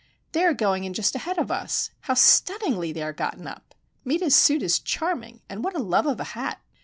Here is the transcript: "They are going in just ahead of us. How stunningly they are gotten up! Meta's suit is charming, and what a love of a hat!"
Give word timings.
"They 0.31 0.43
are 0.45 0.55
going 0.55 0.83
in 0.83 0.93
just 0.95 1.13
ahead 1.15 1.37
of 1.37 1.51
us. 1.51 1.91
How 1.99 2.15
stunningly 2.15 2.91
they 2.91 3.03
are 3.03 3.13
gotten 3.13 3.45
up! 3.45 3.75
Meta's 4.03 4.35
suit 4.35 4.63
is 4.63 4.79
charming, 4.79 5.41
and 5.47 5.63
what 5.63 5.75
a 5.75 5.83
love 5.83 6.07
of 6.07 6.19
a 6.19 6.23
hat!" 6.33 6.59